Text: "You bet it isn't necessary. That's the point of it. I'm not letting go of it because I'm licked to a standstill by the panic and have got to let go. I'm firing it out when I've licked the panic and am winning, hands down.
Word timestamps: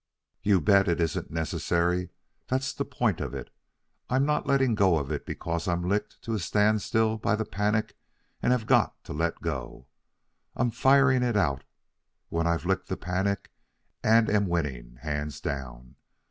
"You 0.41 0.59
bet 0.61 0.87
it 0.87 0.99
isn't 0.99 1.29
necessary. 1.29 2.09
That's 2.47 2.73
the 2.73 2.83
point 2.85 3.21
of 3.21 3.35
it. 3.35 3.51
I'm 4.09 4.25
not 4.25 4.47
letting 4.47 4.73
go 4.73 4.97
of 4.97 5.11
it 5.11 5.27
because 5.27 5.67
I'm 5.67 5.87
licked 5.87 6.23
to 6.23 6.33
a 6.33 6.39
standstill 6.39 7.19
by 7.19 7.35
the 7.35 7.45
panic 7.45 7.95
and 8.41 8.51
have 8.51 8.65
got 8.65 9.03
to 9.03 9.13
let 9.13 9.41
go. 9.43 9.85
I'm 10.55 10.71
firing 10.71 11.21
it 11.21 11.37
out 11.37 11.65
when 12.29 12.47
I've 12.47 12.65
licked 12.65 12.87
the 12.87 12.97
panic 12.97 13.51
and 14.03 14.27
am 14.27 14.47
winning, 14.47 14.97
hands 15.01 15.39
down. 15.39 15.97